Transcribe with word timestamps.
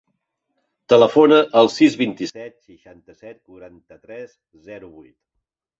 Telefona 0.93 1.37
al 1.61 1.69
sis, 1.75 1.99
vint-i-set, 2.01 2.59
seixanta-set, 2.71 3.39
quaranta-tres, 3.51 4.37
zero, 4.73 4.93
vuit. 5.01 5.17